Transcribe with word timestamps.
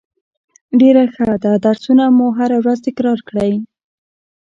ډیره 0.79 1.03
ښه 1.13 1.25
ده 1.43 1.53
درسونه 1.65 2.03
مو 2.17 2.27
هره 2.37 2.57
ورځ 2.63 2.77
تکرار 2.87 3.19
کړئ 3.29 3.51